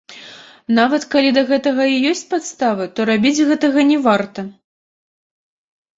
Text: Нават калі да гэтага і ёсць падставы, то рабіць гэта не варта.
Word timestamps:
Нават 0.79 1.03
калі 1.11 1.29
да 1.35 1.43
гэтага 1.51 1.83
і 1.95 1.99
ёсць 2.11 2.25
падставы, 2.33 2.89
то 2.95 2.99
рабіць 3.13 3.45
гэта 3.53 3.73
не 3.91 3.97
варта. 4.11 4.49